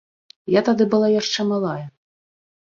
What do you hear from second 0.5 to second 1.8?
Я тады была яшчэ малая.